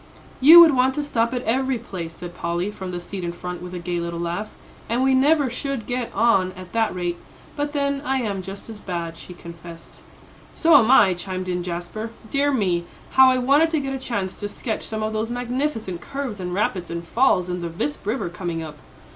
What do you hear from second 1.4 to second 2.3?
every place,"